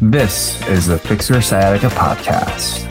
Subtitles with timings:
[0.00, 2.88] This is the Fix Your Sciatica podcast.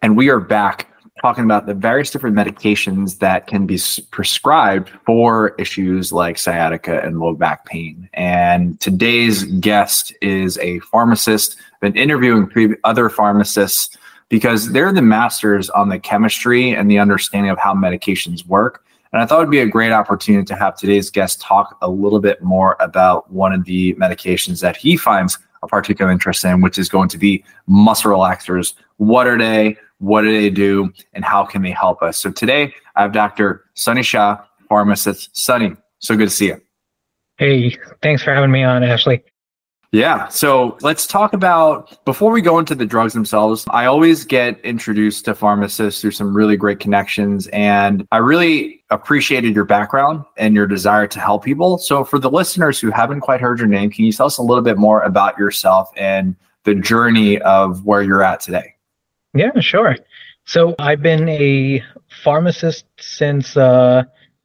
[0.00, 0.86] And we are back
[1.20, 3.80] talking about the various different medications that can be
[4.12, 8.08] prescribed for issues like sciatica and low back pain.
[8.12, 11.56] And today's guest is a pharmacist.
[11.80, 17.58] Been interviewing other pharmacists because they're the masters on the chemistry and the understanding of
[17.58, 18.84] how medications work.
[19.14, 22.18] And I thought it'd be a great opportunity to have today's guest talk a little
[22.18, 26.78] bit more about one of the medications that he finds a particular interest in, which
[26.78, 28.74] is going to be muscle relaxers.
[28.96, 29.76] What are they?
[29.98, 30.92] What do they do?
[31.12, 32.18] And how can they help us?
[32.18, 33.66] So today I have Dr.
[33.74, 35.30] Sonny Shah, pharmacist.
[35.36, 36.60] Sonny, so good to see you.
[37.38, 39.22] Hey, thanks for having me on, Ashley.
[39.94, 40.26] Yeah.
[40.26, 43.64] So let's talk about before we go into the drugs themselves.
[43.70, 47.46] I always get introduced to pharmacists through some really great connections.
[47.52, 51.78] And I really appreciated your background and your desire to help people.
[51.78, 54.42] So for the listeners who haven't quite heard your name, can you tell us a
[54.42, 58.74] little bit more about yourself and the journey of where you're at today?
[59.32, 59.94] Yeah, sure.
[60.44, 61.84] So I've been a
[62.24, 64.02] pharmacist since uh,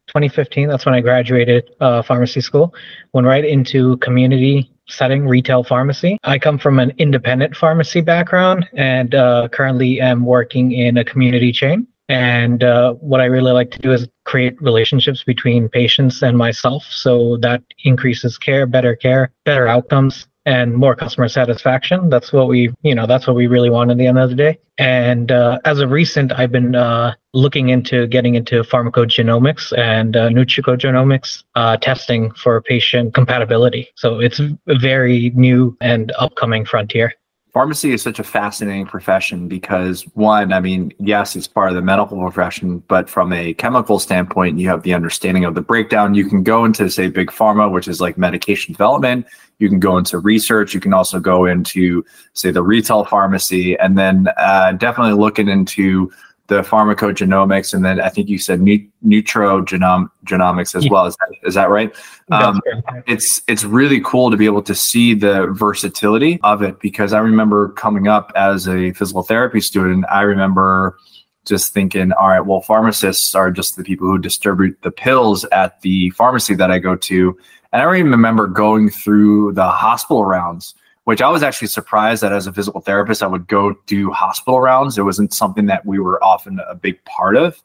[0.10, 0.68] 2015.
[0.68, 2.76] That's when I graduated uh, pharmacy school.
[3.14, 6.18] Went right into community setting retail pharmacy.
[6.24, 11.52] I come from an independent pharmacy background and uh, currently am working in a community
[11.52, 11.88] chain.
[12.10, 16.84] And uh, what I really like to do is create relationships between patients and myself.
[16.90, 22.10] So that increases care, better care, better outcomes, and more customer satisfaction.
[22.10, 24.36] That's what we, you know, that's what we really want at the end of the
[24.36, 24.58] day.
[24.80, 30.30] And uh, as of recent, I've been uh, looking into getting into pharmacogenomics and uh,
[30.30, 33.90] nutricogenomics uh, testing for patient compatibility.
[33.94, 37.14] So it's a very new and upcoming frontier
[37.52, 41.82] pharmacy is such a fascinating profession because one i mean yes it's part of the
[41.82, 46.14] medical profession but from a chemical standpoint you have the understanding of the breakdown.
[46.14, 49.26] You can go into say big pharma which is like medication development.
[49.60, 50.74] You can go into research.
[50.74, 56.12] You can also go into say the retail pharmacy and then uh, definitely looking into
[56.50, 61.06] the pharmacogenomics, and then I think you said nutrigenomics as well.
[61.06, 61.96] Is that, is that right?
[62.32, 62.60] Um,
[63.08, 67.20] it's it's really cool to be able to see the versatility of it because I
[67.20, 70.06] remember coming up as a physical therapy student.
[70.12, 70.98] I remember
[71.46, 75.80] just thinking, all right, well, pharmacists are just the people who distribute the pills at
[75.82, 77.38] the pharmacy that I go to.
[77.72, 80.76] And I even remember going through the hospital rounds
[81.10, 84.60] which I was actually surprised that as a physical therapist, I would go do hospital
[84.60, 84.96] rounds.
[84.96, 87.60] It wasn't something that we were often a big part of.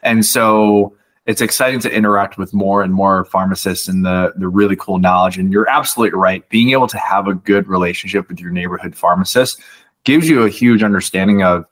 [0.00, 0.96] And so
[1.26, 5.36] it's exciting to interact with more and more pharmacists and the, the really cool knowledge.
[5.36, 6.48] And you're absolutely right.
[6.48, 9.60] Being able to have a good relationship with your neighborhood pharmacist
[10.04, 11.66] gives you a huge understanding of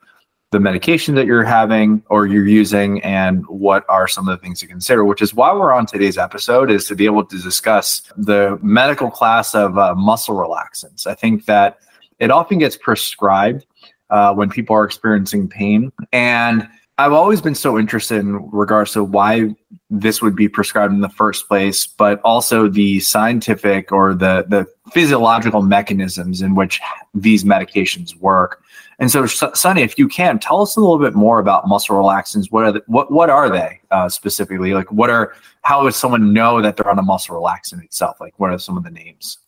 [0.55, 4.57] the medication that you're having or you're using and what are some of the things
[4.57, 8.09] to consider which is why we're on today's episode is to be able to discuss
[8.15, 11.79] the medical class of uh, muscle relaxants i think that
[12.19, 13.65] it often gets prescribed
[14.11, 16.65] uh, when people are experiencing pain and
[16.97, 19.53] I've always been so interested in regards to why
[19.89, 24.65] this would be prescribed in the first place, but also the scientific or the the
[24.93, 26.79] physiological mechanisms in which
[27.13, 28.63] these medications work.
[28.99, 32.51] And so, Sonny, if you can, tell us a little bit more about muscle relaxants.
[32.51, 34.73] What are the, what what are they uh, specifically?
[34.73, 35.33] Like, what are
[35.63, 38.21] how would someone know that they're on a muscle relaxant itself?
[38.21, 39.39] Like, what are some of the names?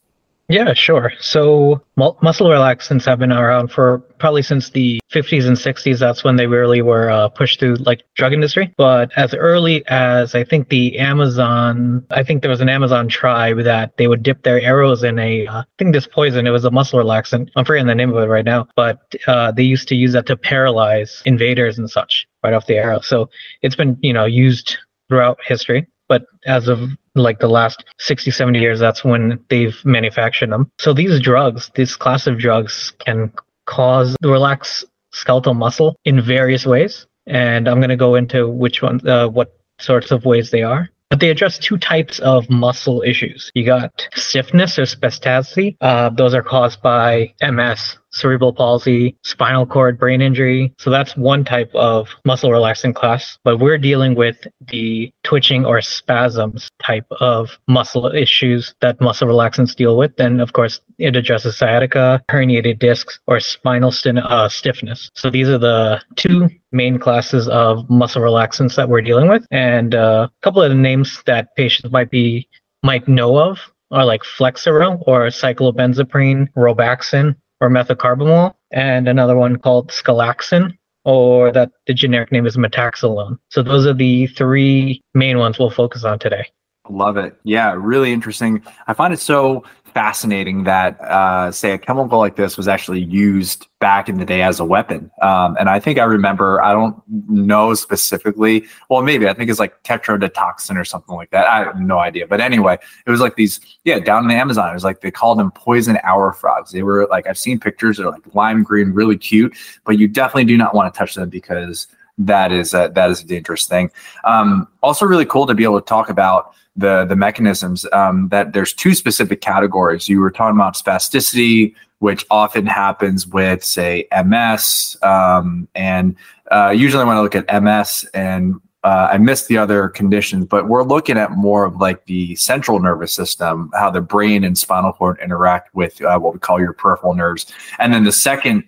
[0.50, 1.12] Yeah, sure.
[1.19, 6.00] So muscle relaxants have been around for probably since the 50s and 60s.
[6.00, 8.74] That's when they really were uh, pushed through like drug industry.
[8.78, 13.57] But as early as I think the Amazon, I think there was an Amazon tribe
[13.66, 16.47] that they would dip their arrows in a, uh, I think this poison.
[16.47, 17.50] It was a muscle relaxant.
[17.57, 18.68] I'm forgetting the name of it right now.
[18.78, 22.75] But uh, they used to use that to paralyze invaders and such right off the
[22.75, 23.02] arrow.
[23.02, 23.30] So
[23.62, 24.78] it's been you know used
[25.09, 30.52] throughout history but as of like the last 60 70 years that's when they've manufactured
[30.52, 33.32] them so these drugs this class of drugs can
[33.66, 39.06] cause relax skeletal muscle in various ways and i'm going to go into which one
[39.08, 43.50] uh, what sorts of ways they are but they address two types of muscle issues.
[43.56, 45.78] You got stiffness or spasticity.
[45.80, 50.74] Uh, those are caused by MS, cerebral palsy, spinal cord brain injury.
[50.80, 53.38] So that's one type of muscle relaxant class.
[53.44, 54.38] But we're dealing with
[54.68, 60.19] the twitching or spasms type of muscle issues that muscle relaxants deal with.
[60.19, 65.10] And of course, it addresses sciatica, herniated discs, or spinal uh, stiffness.
[65.13, 69.45] So these are the two main classes of muscle relaxants that we're dealing with.
[69.51, 72.48] And uh, a couple of the names that patients might be
[72.83, 73.60] might know of
[73.92, 81.71] are like Flexeril or cyclobenzaprine, Robaxin, or methocarbamol, and another one called Skelaxin, or that
[81.88, 83.38] the generic name is metaxalone.
[83.50, 86.45] So those are the three main ones we'll focus on today.
[86.89, 87.38] Love it.
[87.44, 88.63] Yeah, really interesting.
[88.88, 89.63] I find it so
[89.98, 94.44] fascinating that, uh, say, a chemical like this was actually used back in the day
[94.44, 95.10] as a weapon.
[95.24, 99.60] Um, and I think I remember, I don't know specifically, well, maybe I think it's
[99.60, 101.48] like tetrodotoxin or something like that.
[101.48, 102.28] I have no idea.
[102.28, 102.78] But anyway,
[103.08, 105.50] it was like these, yeah, down in the Amazon, it was like they called them
[105.50, 106.72] poison arrow frogs.
[106.74, 110.46] They were like, I've seen pictures, they're like lime green, really cute, but you definitely
[110.46, 113.92] do not want to touch them because that is a, that is a dangerous thing.
[114.24, 118.54] Um, also, really cool to be able to talk about the the mechanisms um, that
[118.54, 120.08] there's two specific categories.
[120.08, 126.16] You were talking about spasticity, which often happens with say MS, um, and
[126.52, 130.70] uh, usually when I look at MS and uh, I missed the other conditions, but
[130.70, 134.94] we're looking at more of like the central nervous system, how the brain and spinal
[134.94, 138.63] cord interact with uh, what we call your peripheral nerves, and then the second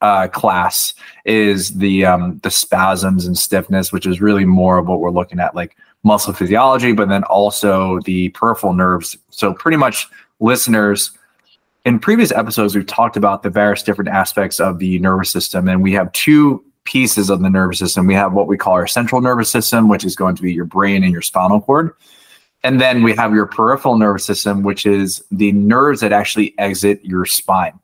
[0.00, 0.94] uh, class
[1.24, 5.40] is the um, the spasms and stiffness, which is really more of what we're looking
[5.40, 9.16] at, like muscle physiology, but then also the peripheral nerves.
[9.30, 10.06] So, pretty much,
[10.40, 11.12] listeners,
[11.84, 15.82] in previous episodes, we've talked about the various different aspects of the nervous system, and
[15.82, 18.06] we have two pieces of the nervous system.
[18.06, 20.66] We have what we call our central nervous system, which is going to be your
[20.66, 21.92] brain and your spinal cord.
[22.62, 27.04] And then we have your peripheral nervous system, which is the nerves that actually exit
[27.04, 27.78] your spine.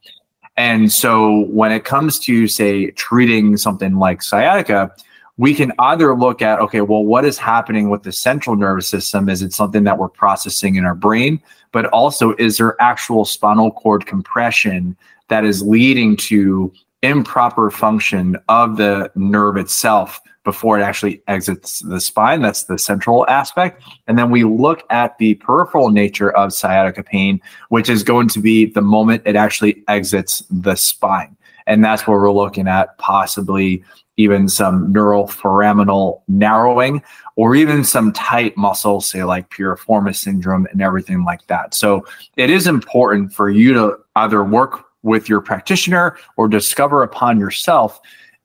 [0.60, 4.94] And so when it comes to, say, treating something like sciatica,
[5.38, 9.30] we can either look at okay well what is happening with the central nervous system?
[9.30, 11.40] Is it something that we're processing in our brain?
[11.72, 14.98] But also is there actual spinal cord compression
[15.28, 16.70] that is leading to
[17.00, 22.40] improper function of the nerve itself before it actually exits the spine.
[22.40, 23.82] That's the central aspect.
[24.06, 28.40] And then we look at the peripheral nature of sciatica pain which is going to
[28.40, 31.36] be the moment it actually exits the spine.
[31.66, 33.84] And that's where we're looking at possibly
[34.20, 37.02] even some neural foraminal narrowing,
[37.36, 41.72] or even some tight muscles, say like piriformis syndrome and everything like that.
[41.72, 42.04] So
[42.36, 47.98] it is important for you to either work with your practitioner or discover upon yourself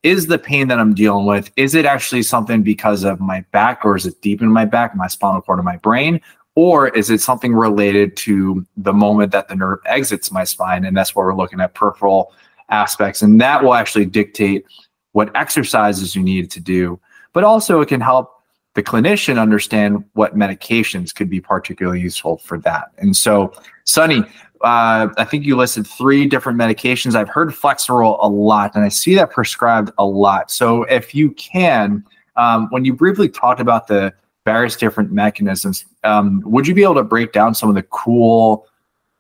[0.06, 3.84] is the pain that I'm dealing with, is it actually something because of my back
[3.84, 6.22] or is it deep in my back, my spinal cord, or my brain?
[6.54, 10.86] Or is it something related to the moment that the nerve exits my spine?
[10.86, 12.32] And that's where we're looking at peripheral
[12.70, 13.24] aspects.
[13.24, 14.66] And that will actually dictate
[15.14, 17.00] what exercises you need to do,
[17.34, 18.32] but also it can help
[18.76, 22.92] the clinician understand what medications could be particularly useful for that.
[23.00, 23.54] And so,
[23.86, 24.24] Sonny,
[24.62, 27.16] uh, I think you listed three different medications.
[27.16, 30.52] I've heard Flexeril a lot, and I see that prescribed a lot.
[30.52, 32.04] So, if you can,
[32.36, 34.14] um, when you briefly talked about the
[34.46, 38.68] various different mechanisms, um, would you be able to break down some of the cool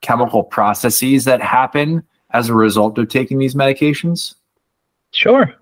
[0.01, 4.35] chemical processes that happen as a result of taking these medications?
[5.11, 5.53] Sure.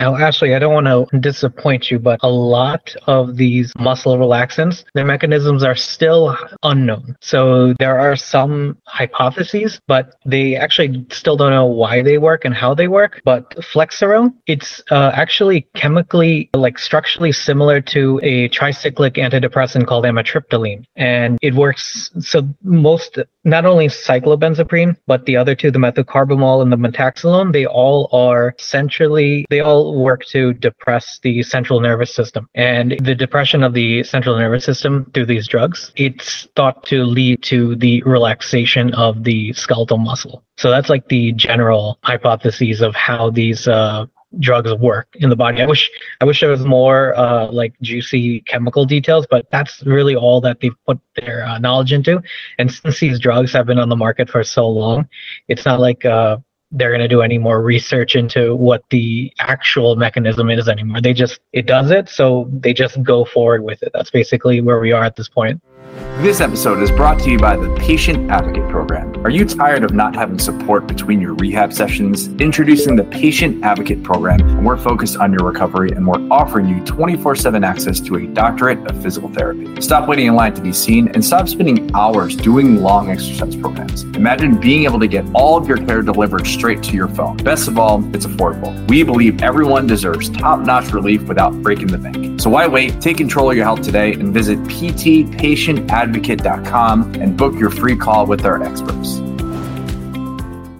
[0.00, 4.84] Now, Ashley, I don't want to disappoint you, but a lot of these muscle relaxants,
[4.94, 7.16] their mechanisms are still unknown.
[7.20, 12.54] So there are some hypotheses, but they actually still don't know why they work and
[12.54, 13.22] how they work.
[13.24, 20.84] But Flexeril, it's uh, actually chemically, like structurally similar to a tricyclic antidepressant called amitriptyline.
[20.96, 26.72] And it works, so most, not only cyclobenzaprine, but the other two, the methocarbamol and
[26.72, 32.48] the metaxalone, they all are centrally, they all work to depress the central nervous system.
[32.54, 37.42] And the depression of the central nervous system through these drugs, it's thought to lead
[37.44, 40.44] to the relaxation of the skeletal muscle.
[40.56, 44.06] So that's like the general hypotheses of how these uh,
[44.38, 45.62] drugs work in the body.
[45.62, 50.16] I wish I wish there was more uh, like juicy chemical details, but that's really
[50.16, 52.22] all that they've put their uh, knowledge into.
[52.58, 55.08] And since these drugs have been on the market for so long,
[55.48, 56.38] it's not like uh,
[56.70, 61.00] they're going to do any more research into what the actual mechanism is anymore.
[61.00, 62.08] They just, it does it.
[62.08, 63.92] So they just go forward with it.
[63.94, 65.62] That's basically where we are at this point.
[65.94, 69.14] This episode is brought to you by the Patient Advocate Program.
[69.24, 72.28] Are you tired of not having support between your rehab sessions?
[72.40, 76.82] Introducing the Patient Advocate Program, and we're focused on your recovery and we're offering you
[76.84, 79.80] 24 7 access to a doctorate of physical therapy.
[79.80, 84.02] Stop waiting in line to be seen and stop spending hours doing long exercise programs.
[84.16, 87.36] Imagine being able to get all of your care delivered straight to your phone.
[87.38, 88.88] Best of all, it's affordable.
[88.88, 92.40] We believe everyone deserves top notch relief without breaking the bank.
[92.40, 93.00] So why wait?
[93.00, 98.26] Take control of your health today and visit ptpatientadvocate advocate.com and book your free call
[98.26, 99.20] with our experts.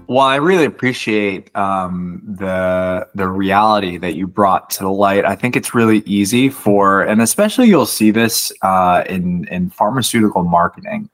[0.06, 5.24] Well, I really appreciate um, the the reality that you brought to the light.
[5.24, 10.44] I think it's really easy for, and especially you'll see this uh, in in pharmaceutical
[10.44, 11.08] marketing.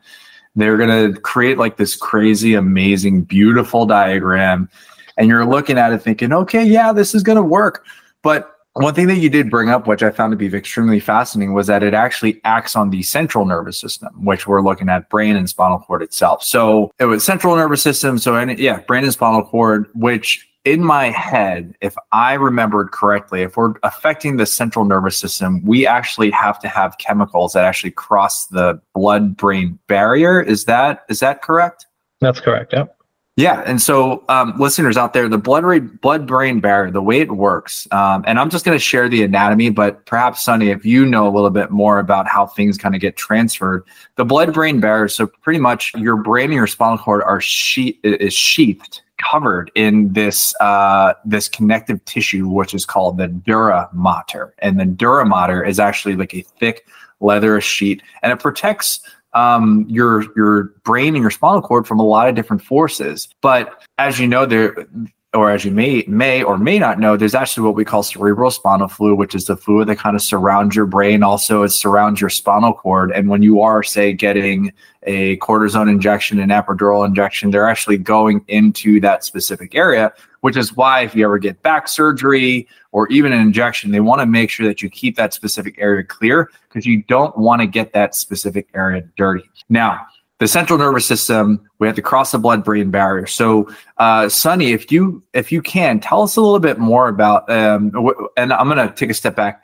[0.57, 4.69] They're going to create like this crazy, amazing, beautiful diagram,
[5.17, 7.85] and you're looking at it thinking, okay, yeah, this is going to work.
[8.23, 11.55] But one thing that you did bring up, which I found to be extremely fascinating,
[11.55, 15.37] was that it actually acts on the central nervous system, which we're looking at brain
[15.37, 16.45] and spinal cord itself.
[16.45, 18.19] So it was central nervous system.
[18.19, 23.43] So, and yeah, brain and spinal cord, which in my head, if I remembered correctly,
[23.43, 27.93] if we're affecting the central nervous system, we actually have to have chemicals that actually
[27.93, 30.41] cross the blood brain barrier.
[30.41, 31.87] Is that is that correct?
[32.21, 32.73] That's correct.
[32.73, 32.97] Yep.
[33.41, 35.63] Yeah, and so um, listeners out there, the blood
[36.03, 39.23] blood brain barrier, the way it works, um, and I'm just going to share the
[39.23, 42.95] anatomy, but perhaps Sonny, if you know a little bit more about how things kind
[42.95, 43.85] of get transferred,
[44.17, 45.09] the blood brain barrier.
[45.09, 50.13] So pretty much, your brain and your spinal cord are she- is sheathed, covered in
[50.13, 55.65] this uh, this connective tissue, which is called the dura mater, and the dura mater
[55.65, 56.87] is actually like a thick
[57.21, 59.01] leather sheet, and it protects
[59.33, 63.29] um, your your brain and your spinal cord from a lot of different forces.
[63.41, 64.87] But as you know, there
[65.33, 68.51] or as you may may or may not know, there's actually what we call cerebral
[68.51, 71.23] spinal fluid, which is the fluid that kind of surrounds your brain.
[71.23, 73.13] Also, it surrounds your spinal cord.
[73.13, 74.73] And when you are, say, getting
[75.05, 80.77] a cortisone injection, an epidural injection, they're actually going into that specific area, which is
[80.77, 84.51] why if you ever get back surgery or even an injection, they want to make
[84.51, 88.15] sure that you keep that specific area clear because you don't want to get that
[88.15, 89.45] specific area dirty.
[89.69, 90.07] Now,
[90.41, 93.69] the central nervous system we have to cross the blood brain barrier so
[93.99, 97.93] uh, sonny if you if you can tell us a little bit more about um,
[98.37, 99.63] and i'm going to take a step back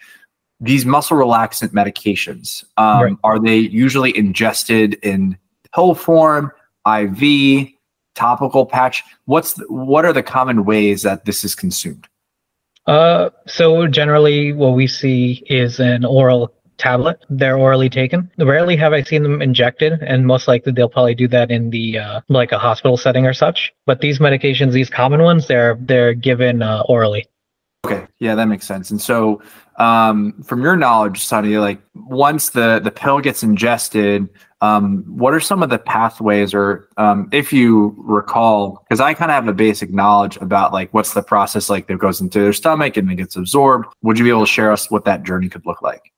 [0.60, 3.16] these muscle relaxant medications um, right.
[3.24, 5.36] are they usually ingested in
[5.74, 6.52] pill form
[6.86, 7.68] iv
[8.16, 12.08] topical patch what's the, what are the common ways that this is consumed
[12.86, 17.24] uh, so generally what we see is an oral tablet.
[17.30, 18.30] They're orally taken.
[18.38, 21.98] Rarely have I seen them injected, and most likely they'll probably do that in the
[21.98, 23.72] uh, like a hospital setting or such.
[23.86, 27.26] But these medications, these common ones, they're they're given uh, orally.
[27.84, 28.90] Okay, yeah, that makes sense.
[28.90, 29.42] And so,
[29.76, 34.28] um, from your knowledge, Sonny, like once the the pill gets ingested,
[34.60, 39.30] um, what are some of the pathways, or um, if you recall, because I kind
[39.30, 42.52] of have a basic knowledge about like what's the process like that goes into their
[42.52, 43.86] stomach and it gets absorbed.
[44.02, 46.12] Would you be able to share us what that journey could look like?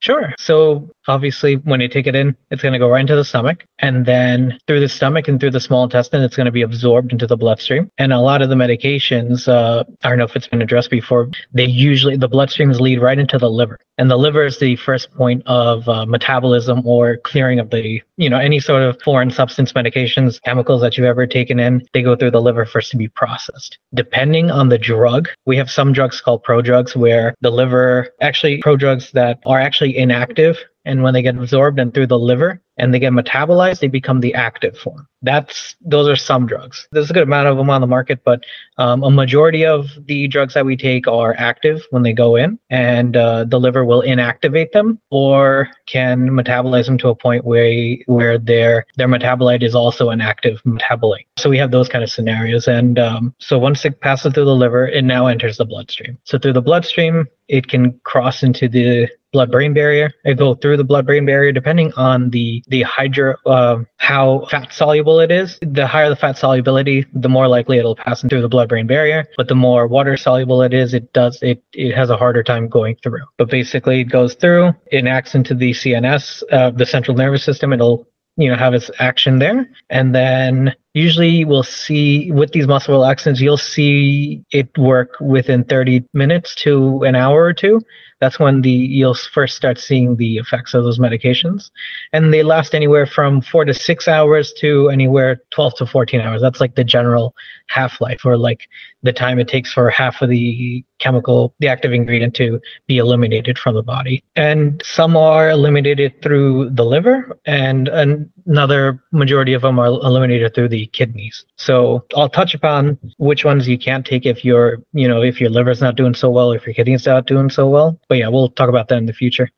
[0.00, 0.32] Sure.
[0.38, 3.64] So obviously, when you take it in, it's going to go right into the stomach.
[3.80, 7.12] And then through the stomach and through the small intestine, it's going to be absorbed
[7.12, 7.90] into the bloodstream.
[7.98, 11.30] And a lot of the medications, uh, I don't know if it's been addressed before,
[11.52, 13.78] they usually, the bloodstreams lead right into the liver.
[13.98, 18.30] And the liver is the first point of uh, metabolism or clearing of the, you
[18.30, 22.14] know, any sort of foreign substance medications, chemicals that you've ever taken in, they go
[22.14, 23.78] through the liver first to be processed.
[23.94, 29.10] Depending on the drug, we have some drugs called prodrugs where the liver, actually, prodrugs
[29.12, 30.58] that are actually inactive
[30.88, 34.20] and when they get absorbed and through the liver and they get metabolized, they become
[34.20, 35.06] the active form.
[35.20, 36.88] That's those are some drugs.
[36.92, 38.44] There's a good amount of them on the market, but
[38.78, 42.58] um, a majority of the drugs that we take are active when they go in,
[42.70, 47.96] and uh, the liver will inactivate them or can metabolize them to a point where
[48.06, 51.26] where their their metabolite is also an active metabolite.
[51.36, 54.54] So we have those kind of scenarios, and um, so once it passes through the
[54.54, 56.16] liver, it now enters the bloodstream.
[56.24, 60.10] So through the bloodstream, it can cross into the blood-brain barrier.
[60.24, 65.20] It go through the blood-brain barrier depending on the the hydro uh, how fat soluble
[65.20, 65.58] it is.
[65.62, 69.26] The higher the fat solubility, the more likely it'll pass through the blood-brain barrier.
[69.36, 72.68] But the more water soluble it is, it does it it has a harder time
[72.68, 73.22] going through.
[73.36, 74.72] But basically, it goes through.
[74.86, 77.72] It acts into the CNS, uh, the central nervous system.
[77.72, 78.06] It'll
[78.38, 83.40] you know have its action there and then usually we'll see with these muscle relaxants
[83.40, 87.80] you'll see it work within 30 minutes to an hour or two.
[88.20, 91.70] That's when the you'll first start seeing the effects of those medications.
[92.12, 96.42] And they last anywhere from four to six hours to anywhere 12 to 14 hours.
[96.42, 97.34] That's like the general
[97.68, 98.68] half-life or like
[99.02, 103.56] the time it takes for half of the chemical the active ingredient to be eliminated
[103.56, 104.24] from the body.
[104.34, 110.70] And some are eliminated through the liver and another majority of them are eliminated through
[110.70, 115.22] the kidneys so i'll touch upon which ones you can't take if your you know
[115.22, 117.98] if your liver's not doing so well if your kidneys are not doing so well
[118.08, 119.50] but yeah, we'll talk about that in the future.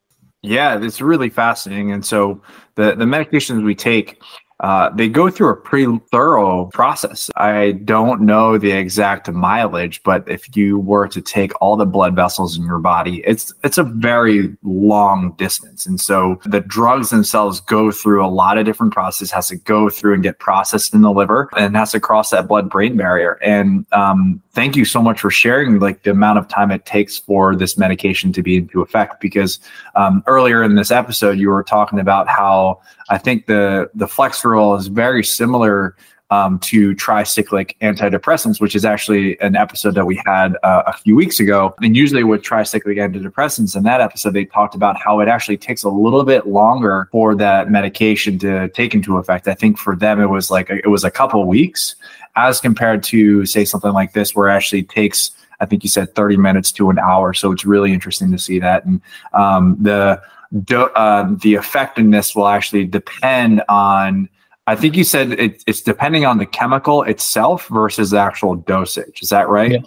[0.43, 1.91] Yeah, it's really fascinating.
[1.91, 2.41] And so
[2.75, 4.21] the the medications we take
[4.61, 7.29] uh, they go through a pretty thorough process.
[7.35, 12.15] I don't know the exact mileage, but if you were to take all the blood
[12.15, 15.85] vessels in your body, it's it's a very long distance.
[15.85, 19.89] And so the drugs themselves go through a lot of different processes, has to go
[19.89, 23.39] through and get processed in the liver and has to cross that blood brain barrier.
[23.41, 27.17] And um, thank you so much for sharing like the amount of time it takes
[27.17, 29.59] for this medication to be into effect because
[29.95, 32.79] um, earlier in this episode you were talking about how
[33.09, 35.95] I think the the Flexeril is very similar
[36.31, 41.15] um, to tricyclic antidepressants, which is actually an episode that we had uh, a few
[41.15, 41.75] weeks ago.
[41.81, 45.83] And usually with tricyclic antidepressants, in that episode, they talked about how it actually takes
[45.83, 49.47] a little bit longer for that medication to take into effect.
[49.47, 51.95] I think for them, it was like it was a couple weeks
[52.37, 56.15] as compared to say something like this, where it actually takes I think you said
[56.15, 57.33] 30 minutes to an hour.
[57.33, 58.83] So it's really interesting to see that.
[58.83, 58.99] And
[59.33, 60.19] um, the
[60.63, 64.27] do, uh, the effectiveness will actually depend on
[64.67, 69.21] I think you said it, it's depending on the chemical itself versus the actual dosage.
[69.21, 69.71] Is that right?
[69.71, 69.79] Yeah.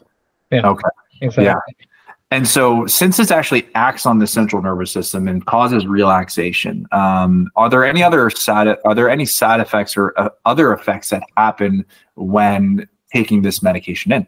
[0.50, 0.69] yeah.
[0.69, 0.88] Okay.
[1.21, 1.45] Exactly.
[1.45, 1.87] Yeah.
[2.31, 7.49] And so, since this actually acts on the central nervous system and causes relaxation, um,
[7.54, 11.23] are there any other side are there any side effects or uh, other effects that
[11.37, 11.85] happen
[12.16, 14.26] when taking this medication in?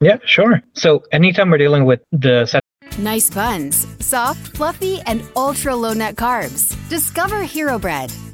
[0.00, 0.60] Yeah, sure.
[0.72, 2.60] So, anytime we're dealing with the
[2.98, 6.74] Nice buns, soft, fluffy, and ultra low net carbs.
[6.88, 8.10] Discover Hero Bread,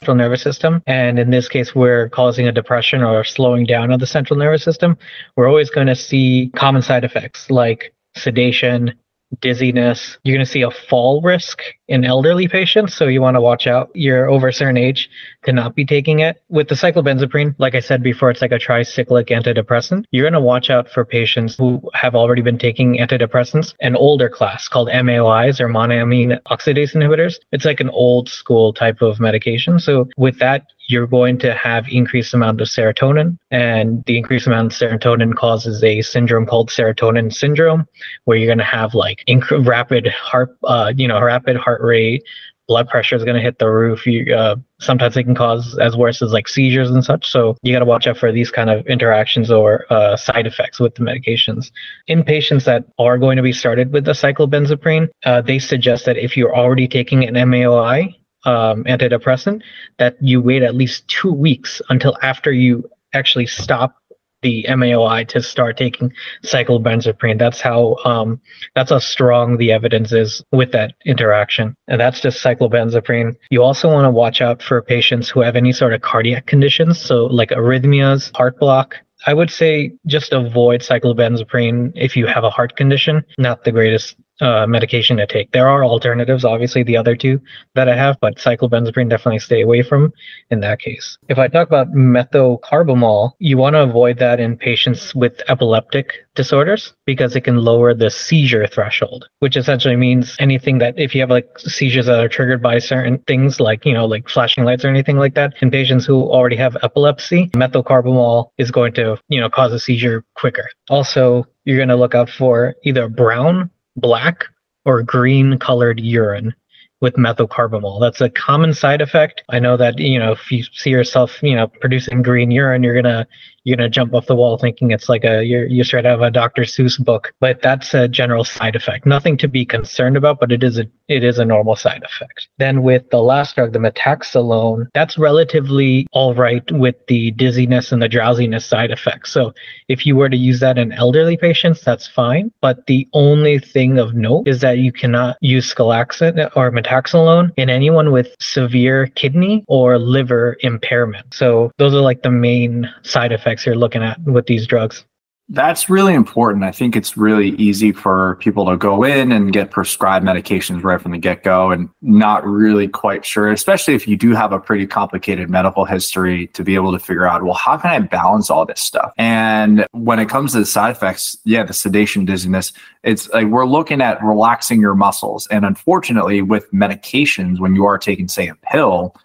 [0.00, 0.82] central nervous system.
[0.86, 4.62] And in this case, we're causing a depression or slowing down of the central nervous
[4.62, 4.96] system.
[5.36, 8.94] We're always going to see common side effects like sedation,
[9.40, 10.18] dizziness.
[10.24, 12.94] You're going to see a fall risk in elderly patients.
[12.94, 13.90] So you want to watch out.
[13.94, 15.08] You're over a certain age
[15.44, 16.42] to not be taking it.
[16.48, 20.04] With the cyclobenzaprine, like I said before, it's like a tricyclic antidepressant.
[20.10, 24.28] You're going to watch out for patients who have already been taking antidepressants, an older
[24.28, 27.36] class called MAOIs or monoamine oxidase inhibitors.
[27.52, 29.78] It's like an old school type of medication.
[29.78, 34.72] So with that, you're going to have increased amount of serotonin and the increased amount
[34.72, 37.86] of serotonin causes a syndrome called serotonin syndrome
[38.24, 42.24] where you're going to have like inc- rapid heart uh, you know rapid heart rate
[42.68, 45.96] blood pressure is going to hit the roof you, uh, sometimes it can cause as
[45.96, 47.26] worse as like seizures and such.
[47.26, 50.78] So you got to watch out for these kind of interactions or uh, side effects
[50.78, 51.70] with the medications.
[52.06, 56.18] In patients that are going to be started with the cyclobenzaprine uh, they suggest that
[56.18, 59.62] if you're already taking an maoi um, antidepressant
[59.98, 63.96] that you wait at least two weeks until after you actually stop
[64.42, 66.12] the MAOI to start taking
[66.44, 67.38] cyclobenzaprine.
[67.38, 68.40] That's how um,
[68.74, 71.74] that's how strong the evidence is with that interaction.
[71.88, 73.34] And that's just cyclobenzaprine.
[73.50, 77.00] You also want to watch out for patients who have any sort of cardiac conditions,
[77.00, 78.96] so like arrhythmias, heart block.
[79.26, 83.24] I would say just avoid cyclobenzaprine if you have a heart condition.
[83.36, 85.50] Not the greatest uh, medication to take.
[85.52, 87.40] There are alternatives, obviously, the other two
[87.74, 90.12] that I have, but cyclobenzaprine definitely stay away from
[90.50, 91.18] in that case.
[91.28, 96.94] If I talk about methocarbamol, you want to avoid that in patients with epileptic disorders
[97.04, 101.30] because it can lower the seizure threshold, which essentially means anything that if you have
[101.30, 104.88] like seizures that are triggered by certain things like, you know, like flashing lights or
[104.88, 109.50] anything like that, in patients who already have epilepsy, methocarbamol is going to, you know,
[109.50, 110.68] cause a seizure quicker.
[110.88, 114.44] Also, you're going to look out for either brown black
[114.84, 116.54] or green colored urine
[117.00, 118.00] with methocarbamol.
[118.00, 119.44] That's a common side effect.
[119.48, 123.00] I know that, you know, if you see yourself, you know, producing green urine, you're
[123.00, 123.26] going to
[123.68, 126.22] you're gonna jump off the wall thinking it's like a you're you straight out of
[126.22, 126.62] a Dr.
[126.62, 127.32] Seuss book.
[127.38, 129.04] But that's a general side effect.
[129.04, 132.48] Nothing to be concerned about, but it is a it is a normal side effect.
[132.58, 138.00] Then with the last drug, the metaxalone, that's relatively all right with the dizziness and
[138.00, 139.32] the drowsiness side effects.
[139.32, 139.52] So
[139.88, 142.50] if you were to use that in elderly patients, that's fine.
[142.60, 147.68] But the only thing of note is that you cannot use Skelaxin or metaxalone in
[147.68, 151.34] anyone with severe kidney or liver impairment.
[151.34, 155.04] So those are like the main side effects effects you're looking at with these drugs.
[155.50, 156.62] That's really important.
[156.62, 161.00] I think it's really easy for people to go in and get prescribed medications right
[161.00, 164.58] from the get go and not really quite sure, especially if you do have a
[164.58, 168.50] pretty complicated medical history to be able to figure out, well, how can I balance
[168.50, 169.10] all this stuff?
[169.16, 173.64] And when it comes to the side effects, yeah, the sedation, dizziness, it's like we're
[173.64, 175.48] looking at relaxing your muscles.
[175.50, 179.16] And unfortunately, with medications, when you are taking, say, a pill,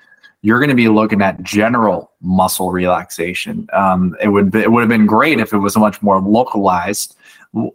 [0.44, 3.66] you're going to be looking at general muscle relaxation.
[3.72, 7.16] Um, it would be, it would have been great if it was much more localized.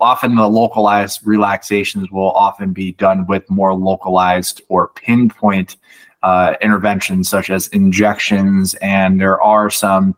[0.00, 5.76] Often the localized relaxations will often be done with more localized or pinpoint
[6.22, 10.14] uh, interventions such as injections, and there are some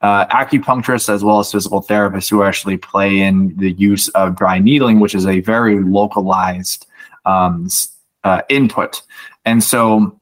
[0.00, 4.58] uh, acupuncturists as well as physical therapists who actually play in the use of dry
[4.58, 6.86] needling, which is a very localized
[7.26, 7.68] um,
[8.24, 9.02] uh, input.
[9.44, 10.18] And so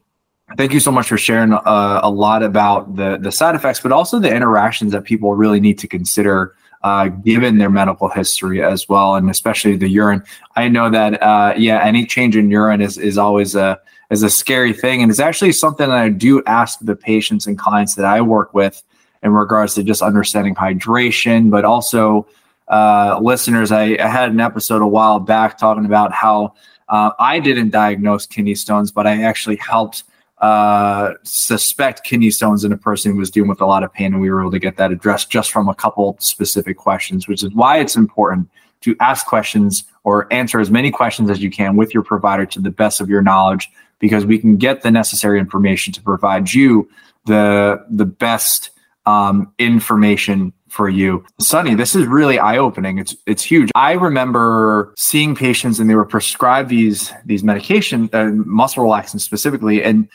[0.57, 3.93] Thank you so much for sharing uh, a lot about the the side effects, but
[3.93, 8.89] also the interactions that people really need to consider uh, given their medical history as
[8.89, 10.23] well, and especially the urine.
[10.57, 13.79] I know that uh, yeah, any change in urine is is always a
[14.11, 17.59] is a scary thing, and it's actually something that I do ask the patients and
[17.59, 18.83] clients that I work with
[19.23, 22.27] in regards to just understanding hydration, but also
[22.69, 23.71] uh, listeners.
[23.71, 26.55] I, I, had an episode a while back talking about how
[26.89, 30.05] uh, I didn't diagnose kidney stones, but I actually helped
[30.41, 34.13] uh, suspect kidney stones in a person who was dealing with a lot of pain,
[34.13, 37.43] and we were able to get that addressed just from a couple specific questions, which
[37.43, 38.49] is why it's important
[38.81, 42.61] to ask questions or answer as many questions as you can with your provider to
[42.61, 46.89] the best of your knowledge, because we can get the necessary information to provide you
[47.27, 48.71] the the best
[49.05, 51.23] um, information for you.
[51.41, 52.97] Sonny, this is really eye-opening.
[52.99, 53.71] It's it's huge.
[53.75, 59.83] I remember seeing patients and they were prescribed these these medication, uh, muscle relaxants specifically,
[59.83, 60.09] and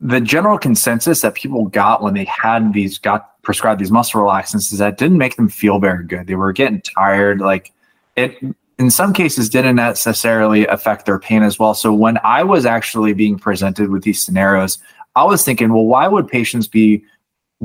[0.00, 4.72] the general consensus that people got when they had these got prescribed these muscle relaxants
[4.72, 6.26] is that didn't make them feel very good.
[6.26, 7.40] They were getting tired.
[7.40, 7.72] Like
[8.16, 8.36] it
[8.78, 11.72] in some cases didn't necessarily affect their pain as well.
[11.72, 14.78] So when I was actually being presented with these scenarios,
[15.14, 17.02] I was thinking, well, why would patients be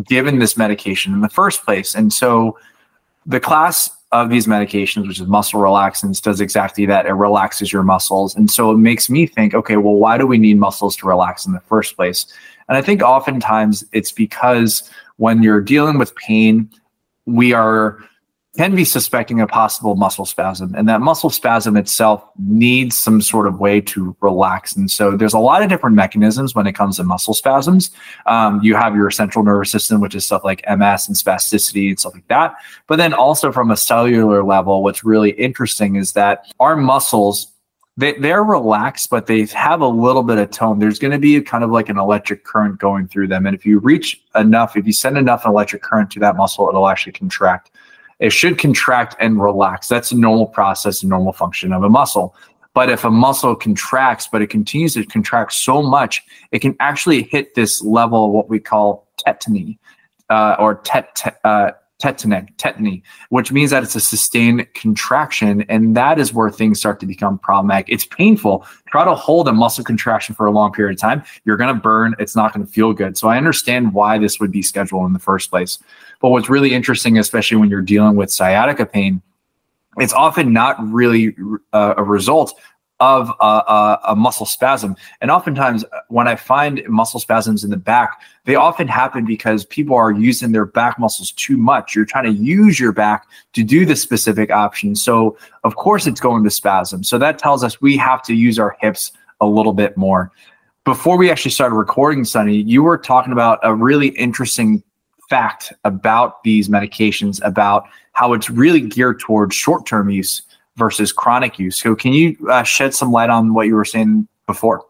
[0.07, 1.95] given this medication in the first place?
[1.95, 2.57] And so
[3.25, 7.05] the class of these medications, which is muscle relaxants, does exactly that.
[7.05, 8.35] It relaxes your muscles.
[8.35, 11.45] And so it makes me think, okay, well, why do we need muscles to relax
[11.45, 12.25] in the first place?
[12.67, 16.69] And I think oftentimes it's because when you're dealing with pain,
[17.25, 18.03] we are
[18.57, 23.47] can be suspecting a possible muscle spasm, and that muscle spasm itself needs some sort
[23.47, 24.75] of way to relax.
[24.75, 27.91] And so there's a lot of different mechanisms when it comes to muscle spasms.
[28.25, 31.99] Um, you have your central nervous system, which is stuff like MS and spasticity and
[31.99, 32.55] stuff like that.
[32.87, 37.47] But then also from a cellular level, what's really interesting is that our muscles
[37.97, 40.79] they, they're relaxed, but they have a little bit of tone.
[40.79, 43.45] There's going to be kind of like an electric current going through them.
[43.45, 46.87] And if you reach enough, if you send enough electric current to that muscle, it'll
[46.87, 47.69] actually contract.
[48.21, 49.87] It should contract and relax.
[49.87, 52.35] That's a normal process, a normal function of a muscle.
[52.73, 57.23] But if a muscle contracts, but it continues to contract so much, it can actually
[57.23, 59.77] hit this level of what we call tetany
[60.29, 65.61] uh, or tet, uh, tetany, tetany, which means that it's a sustained contraction.
[65.69, 67.87] And that is where things start to become problematic.
[67.89, 68.65] It's painful.
[68.87, 71.23] Try to hold a muscle contraction for a long period of time.
[71.45, 72.15] You're going to burn.
[72.19, 73.17] It's not going to feel good.
[73.17, 75.77] So I understand why this would be scheduled in the first place.
[76.19, 79.21] But what's really interesting, especially when you're dealing with sciatica pain,
[79.97, 81.35] it's often not really
[81.73, 82.59] uh, a result
[83.01, 84.95] of a, a, a, muscle spasm.
[85.21, 89.95] And oftentimes, when I find muscle spasms in the back, they often happen because people
[89.95, 91.95] are using their back muscles too much.
[91.95, 94.95] You're trying to use your back to do the specific option.
[94.95, 97.03] So, of course, it's going to spasm.
[97.03, 99.11] So, that tells us we have to use our hips
[99.41, 100.31] a little bit more.
[100.85, 104.83] Before we actually started recording, Sonny, you were talking about a really interesting
[105.27, 110.43] fact about these medications, about how it's really geared towards short term use
[110.81, 111.77] versus chronic use.
[111.77, 114.83] So, can you uh, shed some light on what you were saying before?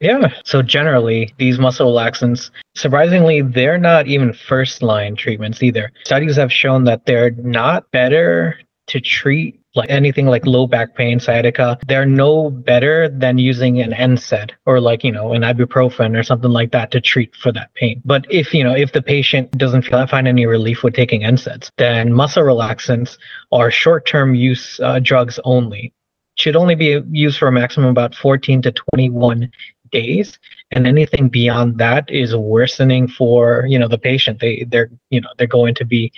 [0.00, 0.32] Yeah.
[0.44, 5.92] So generally, these muscle relaxants, surprisingly, they're not even first line treatments either.
[6.04, 11.20] Studies have shown that they're not better to treat like anything like low back pain,
[11.20, 16.22] sciatica, they're no better than using an NSAID or like, you know, an ibuprofen or
[16.22, 18.00] something like that to treat for that pain.
[18.04, 21.70] But if, you know, if the patient doesn't feel, find any relief with taking NSAIDs,
[21.76, 23.18] then muscle relaxants
[23.52, 25.92] are short-term use uh, drugs only.
[26.36, 29.50] Should only be used for a maximum about 14 to 21
[29.90, 30.38] days
[30.72, 35.28] and anything beyond that is worsening for you know the patient they they're you know
[35.38, 36.12] they're going to be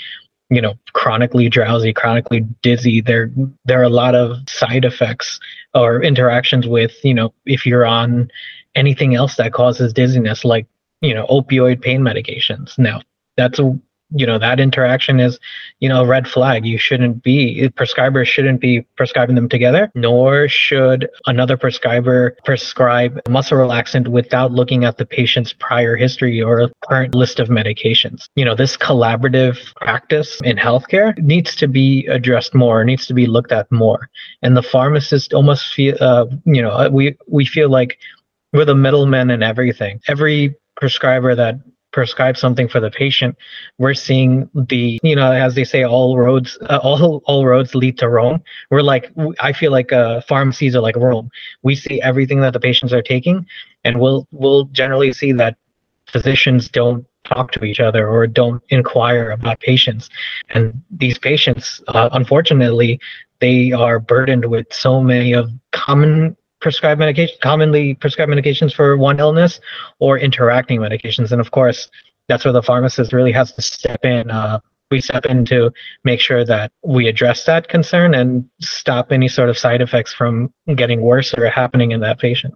[0.50, 3.30] you know chronically drowsy chronically dizzy there
[3.64, 5.38] there are a lot of side effects
[5.74, 8.30] or interactions with you know if you're on
[8.74, 10.66] anything else that causes dizziness like
[11.00, 12.78] you know opioid pain medications.
[12.78, 13.02] Now
[13.37, 13.78] that's a
[14.11, 15.38] you know that interaction is
[15.81, 16.66] you know a red flag.
[16.66, 23.59] You shouldn't be prescribers shouldn't be prescribing them together nor should another prescriber prescribe muscle
[23.59, 28.29] relaxant without looking at the patient's prior history or current list of medications.
[28.35, 33.27] You know this collaborative practice in healthcare needs to be addressed more needs to be
[33.27, 34.09] looked at more.
[34.42, 37.99] And the pharmacist almost feel uh, you know we we feel like
[38.53, 40.01] we're the middlemen in everything.
[40.09, 41.57] Every prescriber that
[41.92, 43.37] prescribe something for the patient
[43.79, 47.98] we're seeing the you know as they say all roads uh, all all roads lead
[47.98, 48.42] to rome.
[48.70, 51.31] We're like i feel like uh, pharmacies are like rome.
[51.62, 53.46] We see everything that the patients are taking
[53.85, 55.57] and we'll we'll generally see that
[56.07, 60.09] physicians don't talk to each other or don't inquire about patients.
[60.51, 63.01] And these patients uh, unfortunately
[63.40, 69.21] they are burdened with so many of common prescribed medication, commonly prescribed medications for one
[69.21, 69.61] illness,
[69.99, 71.33] or interacting medications.
[71.33, 71.90] And of course,
[72.29, 74.31] that's where the pharmacist really has to step in.
[74.31, 75.71] Uh, we step in to
[76.05, 80.53] make sure that we address that concern and stop any sort of side effects from
[80.77, 82.55] getting worse or happening in that patient.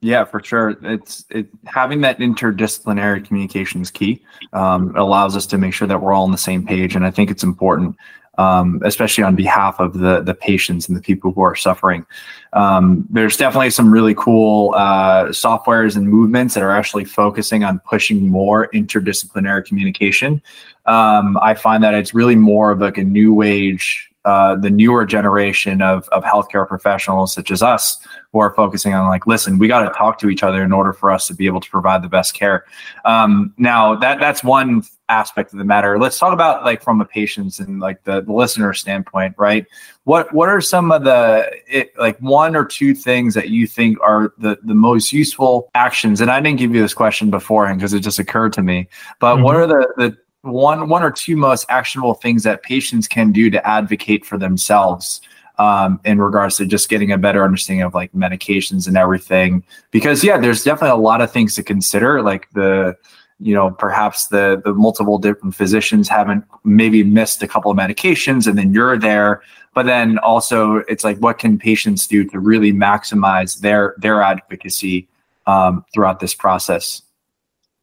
[0.00, 0.76] Yeah, for sure.
[0.82, 4.22] It's it having that interdisciplinary communication is key.
[4.52, 7.06] Um, it allows us to make sure that we're all on the same page, and
[7.06, 7.96] I think it's important,
[8.38, 12.06] um, especially on behalf of the the patients and the people who are suffering.
[12.52, 17.80] Um, there's definitely some really cool uh, softwares and movements that are actually focusing on
[17.80, 20.42] pushing more interdisciplinary communication.
[20.86, 25.04] Um, I find that it's really more of like a new age uh, the newer
[25.04, 27.98] generation of, of healthcare professionals such as us
[28.32, 30.92] who are focusing on like listen we got to talk to each other in order
[30.92, 32.64] for us to be able to provide the best care.
[33.04, 35.98] Um, now that that's one aspect of the matter.
[35.98, 39.66] Let's talk about like from a patient's and like the, the listener standpoint right?
[40.04, 43.98] What what are some of the it, like one or two things that you think
[44.00, 46.20] are the the most useful actions?
[46.20, 49.34] And i didn't give you this question beforehand because it just occurred to me but
[49.34, 49.44] mm-hmm.
[49.44, 53.50] what are the the one one or two most actionable things that patients can do
[53.50, 55.20] to advocate for themselves
[55.58, 59.64] um, in regards to just getting a better understanding of like medications and everything.
[59.90, 62.96] Because yeah there's definitely a lot of things to consider like the
[63.40, 68.46] you know perhaps the the multiple different physicians haven't maybe missed a couple of medications
[68.46, 69.42] and then you're there.
[69.74, 75.08] But then also it's like what can patients do to really maximize their their advocacy
[75.46, 77.02] um, throughout this process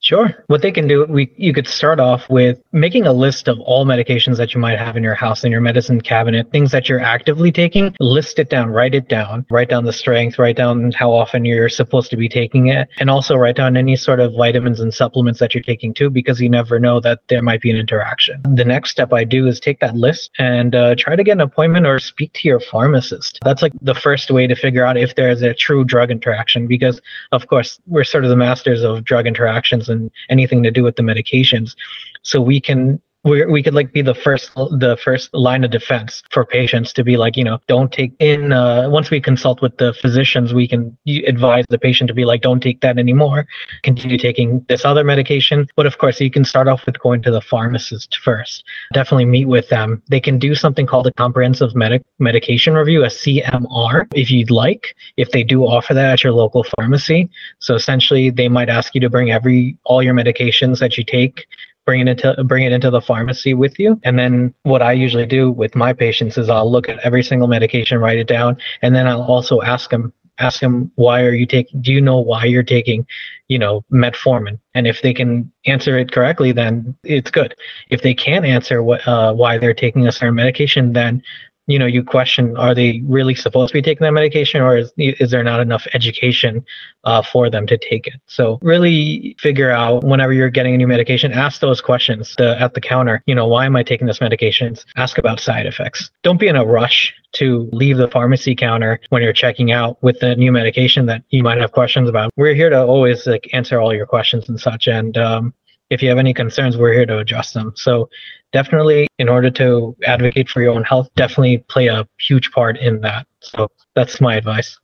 [0.01, 0.43] Sure.
[0.47, 3.85] What they can do, we you could start off with making a list of all
[3.85, 6.99] medications that you might have in your house in your medicine cabinet, things that you're
[6.99, 7.95] actively taking.
[7.99, 11.69] List it down, write it down, write down the strength, write down how often you're
[11.69, 15.39] supposed to be taking it, and also write down any sort of vitamins and supplements
[15.39, 18.41] that you're taking too, because you never know that there might be an interaction.
[18.55, 21.41] The next step I do is take that list and uh, try to get an
[21.41, 23.37] appointment or speak to your pharmacist.
[23.43, 26.65] That's like the first way to figure out if there is a true drug interaction,
[26.65, 26.99] because
[27.31, 30.95] of course we're sort of the masters of drug interactions and anything to do with
[30.95, 31.75] the medications.
[32.23, 36.23] So we can we we could like be the first the first line of defense
[36.31, 39.77] for patients to be like you know don't take in uh, once we consult with
[39.77, 43.45] the physicians we can advise the patient to be like don't take that anymore.
[43.83, 45.67] Continue taking this other medication.
[45.75, 48.63] But of course you can start off with going to the pharmacist first.
[48.93, 50.01] Definitely meet with them.
[50.09, 54.95] They can do something called a comprehensive medic medication review a cmr if you'd like
[55.17, 57.29] if they do offer that at your local pharmacy.
[57.59, 61.45] So essentially they might ask you to bring every all your medications that you take
[61.85, 63.99] bring it into bring it into the pharmacy with you.
[64.03, 67.47] And then what i usually do with my patients is i'll look at every single
[67.47, 71.45] medication write it down and then i'll also ask them ask them why are you
[71.45, 73.05] taking do you know why you're taking
[73.47, 74.59] you know metformin?
[74.73, 77.55] And if they can answer it correctly then it's good.
[77.89, 81.21] If they can't answer what uh, why they're taking a certain medication then
[81.67, 84.91] you know you question are they really supposed to be taking that medication or is,
[84.97, 86.65] is there not enough education
[87.03, 88.15] uh, for them to take it?
[88.27, 92.73] So really figure out whenever you're getting a new medication ask those questions to, at
[92.73, 93.23] the counter.
[93.25, 94.75] You know why am i taking this medication?
[94.95, 96.11] Ask about side effects.
[96.23, 100.19] Don't be in a rush to leave the pharmacy counter when you're checking out with
[100.19, 102.31] the new medication that you might have questions about.
[102.35, 105.53] We're here to always like answer all your questions and such and um,
[105.91, 107.73] if you have any concerns, we're here to address them.
[107.75, 108.09] So
[108.53, 113.01] definitely in order to advocate for your own health, definitely play a huge part in
[113.01, 113.27] that.
[113.41, 114.79] So that's my advice.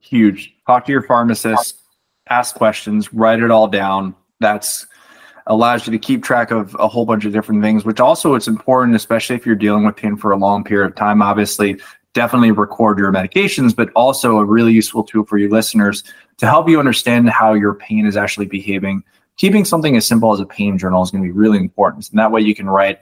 [0.00, 0.54] Huge.
[0.66, 1.80] Talk to your pharmacist,
[2.30, 4.14] ask questions, write it all down.
[4.40, 4.86] That's
[5.48, 8.48] allows you to keep track of a whole bunch of different things, which also it's
[8.48, 11.20] important, especially if you're dealing with pain for a long period of time.
[11.20, 11.78] Obviously,
[12.14, 16.02] definitely record your medications, but also a really useful tool for your listeners
[16.38, 19.02] to help you understand how your pain is actually behaving
[19.36, 22.08] keeping something as simple as a pain journal is going to be really important.
[22.10, 23.00] And that way you can write,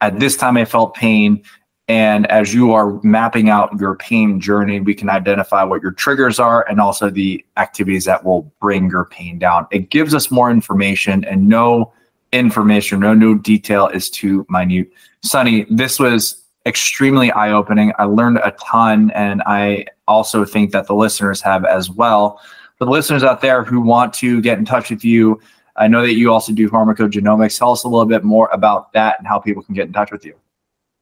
[0.00, 1.42] at this time I felt pain.
[1.88, 6.38] And as you are mapping out your pain journey, we can identify what your triggers
[6.38, 9.66] are and also the activities that will bring your pain down.
[9.72, 11.92] It gives us more information and no
[12.32, 14.88] information, no new detail is too minute.
[15.22, 17.92] Sonny, this was extremely eye opening.
[17.98, 22.40] I learned a ton, and I also think that the listeners have as well.
[22.78, 25.40] For the listeners out there who want to get in touch with you,
[25.76, 27.58] I know that you also do pharmacogenomics.
[27.58, 30.10] Tell us a little bit more about that and how people can get in touch
[30.10, 30.34] with you.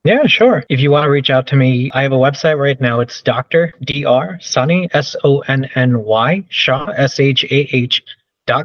[0.05, 0.65] Yeah, sure.
[0.69, 3.01] If you want to reach out to me, I have a website right now.
[3.01, 3.75] It's Dr.
[3.83, 4.39] Dr.
[4.41, 8.03] Sonny, S O N N Y, Shah, S H A H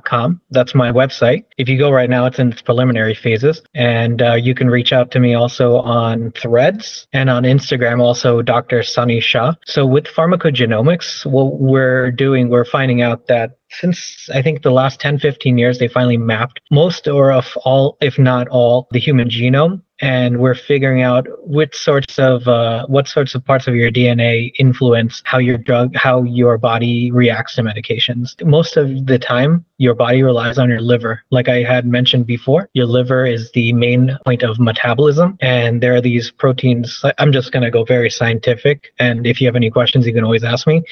[0.06, 0.42] com.
[0.50, 1.46] That's my website.
[1.58, 3.62] If you go right now, it's in its preliminary phases.
[3.74, 8.42] And uh, you can reach out to me also on threads and on Instagram, also
[8.42, 8.84] Dr.
[8.84, 9.54] Sonny Shah.
[9.66, 15.00] So with pharmacogenomics, what we're doing, we're finding out that since I think the last
[15.00, 19.30] 10, 15 years, they finally mapped most or of all, if not all, the human
[19.30, 23.90] genome and we're figuring out which sorts of uh, what sorts of parts of your
[23.90, 28.36] DNA influence how your drug how your body reacts to medications.
[28.46, 31.22] Most of the time, your body relies on your liver.
[31.30, 35.38] Like I had mentioned before, your liver is the main point of metabolism.
[35.42, 37.04] And there are these proteins.
[37.18, 38.94] I'm just going to go very scientific.
[38.98, 40.84] And if you have any questions, you can always ask me.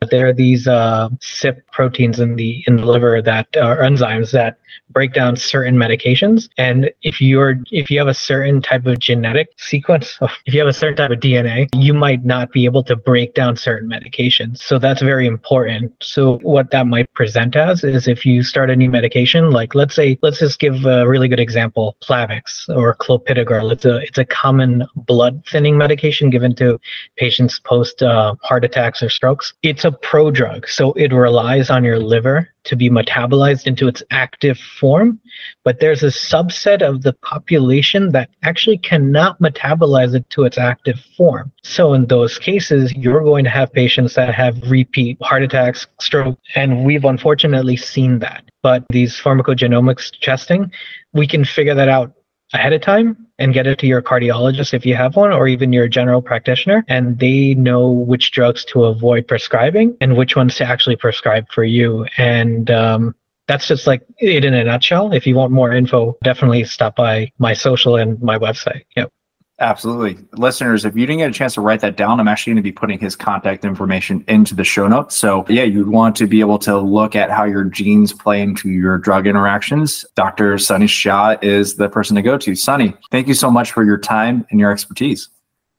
[0.00, 4.30] But there are these uh, CYP proteins in the in the liver that are enzymes
[4.30, 4.58] that
[4.90, 6.48] break down certain medications.
[6.56, 10.68] And if you're if you have a certain type of genetic sequence, if you have
[10.68, 14.58] a certain type of DNA, you might not be able to break down certain medications.
[14.58, 15.92] So that's very important.
[16.00, 19.96] So what that might present as is if you start a new medication, like let's
[19.96, 23.72] say let's just give a really good example, Plavix or clopidogrel.
[23.72, 26.80] It's a it's a common blood thinning medication given to
[27.16, 29.54] patients post uh, heart attacks or strokes.
[29.64, 34.58] It's a prodrug, so it relies on your liver to be metabolized into its active
[34.58, 35.18] form,
[35.64, 41.00] but there's a subset of the population that actually cannot metabolize it to its active
[41.16, 41.50] form.
[41.62, 46.38] So in those cases, you're going to have patients that have repeat heart attacks, stroke,
[46.54, 48.44] and we've unfortunately seen that.
[48.62, 50.70] But these pharmacogenomics testing,
[51.14, 52.12] we can figure that out
[52.52, 55.72] ahead of time and get it to your cardiologist if you have one or even
[55.72, 60.64] your general practitioner and they know which drugs to avoid prescribing and which ones to
[60.64, 62.06] actually prescribe for you.
[62.16, 63.14] And um,
[63.46, 65.12] that's just like it in a nutshell.
[65.12, 68.84] If you want more info definitely stop by my social and my website.
[68.96, 69.12] Yep
[69.60, 70.24] Absolutely.
[70.34, 72.62] Listeners, if you didn't get a chance to write that down, I'm actually going to
[72.62, 75.16] be putting his contact information into the show notes.
[75.16, 78.68] So, yeah, you'd want to be able to look at how your genes play into
[78.68, 80.04] your drug interactions.
[80.14, 80.58] Dr.
[80.58, 82.54] Sonny Shah is the person to go to.
[82.54, 85.28] Sonny, thank you so much for your time and your expertise.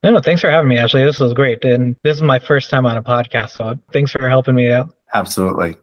[0.04, 1.04] No, no, thanks for having me, Ashley.
[1.04, 1.64] This was great.
[1.64, 3.52] And this is my first time on a podcast.
[3.52, 4.94] So, thanks for helping me out.
[5.14, 5.78] Absolutely.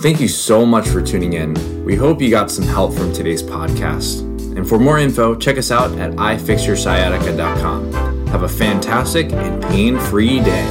[0.00, 1.84] Thank you so much for tuning in.
[1.84, 4.20] We hope you got some help from today's podcast.
[4.56, 8.26] And for more info, check us out at ifixyoursciatica.com.
[8.28, 10.64] Have a fantastic and pain free day.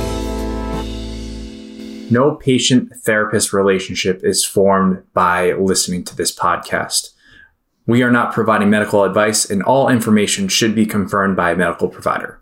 [2.09, 7.09] No patient therapist relationship is formed by listening to this podcast.
[7.85, 11.89] We are not providing medical advice, and all information should be confirmed by a medical
[11.89, 12.41] provider.